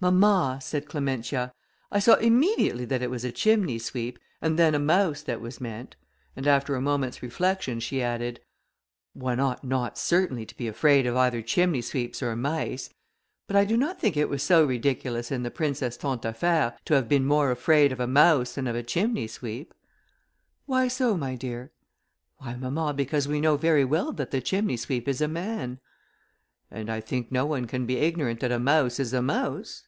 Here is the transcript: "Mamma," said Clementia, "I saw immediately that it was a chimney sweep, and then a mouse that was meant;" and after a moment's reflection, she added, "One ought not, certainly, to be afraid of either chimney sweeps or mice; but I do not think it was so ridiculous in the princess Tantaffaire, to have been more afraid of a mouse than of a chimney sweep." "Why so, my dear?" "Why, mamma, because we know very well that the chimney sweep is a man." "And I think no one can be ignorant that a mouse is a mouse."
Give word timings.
"Mamma," 0.00 0.60
said 0.62 0.86
Clementia, 0.86 1.52
"I 1.90 1.98
saw 1.98 2.14
immediately 2.14 2.84
that 2.84 3.02
it 3.02 3.10
was 3.10 3.24
a 3.24 3.32
chimney 3.32 3.80
sweep, 3.80 4.20
and 4.40 4.56
then 4.56 4.76
a 4.76 4.78
mouse 4.78 5.22
that 5.22 5.40
was 5.40 5.60
meant;" 5.60 5.96
and 6.36 6.46
after 6.46 6.76
a 6.76 6.80
moment's 6.80 7.20
reflection, 7.20 7.80
she 7.80 8.00
added, 8.00 8.38
"One 9.12 9.40
ought 9.40 9.64
not, 9.64 9.98
certainly, 9.98 10.46
to 10.46 10.56
be 10.56 10.68
afraid 10.68 11.04
of 11.04 11.16
either 11.16 11.42
chimney 11.42 11.82
sweeps 11.82 12.22
or 12.22 12.36
mice; 12.36 12.90
but 13.48 13.56
I 13.56 13.64
do 13.64 13.76
not 13.76 14.00
think 14.00 14.16
it 14.16 14.28
was 14.28 14.40
so 14.40 14.64
ridiculous 14.64 15.32
in 15.32 15.42
the 15.42 15.50
princess 15.50 15.96
Tantaffaire, 15.96 16.76
to 16.84 16.94
have 16.94 17.08
been 17.08 17.24
more 17.26 17.50
afraid 17.50 17.90
of 17.90 17.98
a 17.98 18.06
mouse 18.06 18.54
than 18.54 18.68
of 18.68 18.76
a 18.76 18.84
chimney 18.84 19.26
sweep." 19.26 19.74
"Why 20.64 20.86
so, 20.86 21.16
my 21.16 21.34
dear?" 21.34 21.72
"Why, 22.36 22.54
mamma, 22.54 22.94
because 22.94 23.26
we 23.26 23.40
know 23.40 23.56
very 23.56 23.84
well 23.84 24.12
that 24.12 24.30
the 24.30 24.40
chimney 24.40 24.76
sweep 24.76 25.08
is 25.08 25.20
a 25.20 25.26
man." 25.26 25.80
"And 26.70 26.88
I 26.88 27.00
think 27.00 27.32
no 27.32 27.44
one 27.46 27.66
can 27.66 27.84
be 27.84 27.96
ignorant 27.96 28.38
that 28.40 28.52
a 28.52 28.60
mouse 28.60 29.00
is 29.00 29.12
a 29.12 29.20
mouse." 29.22 29.82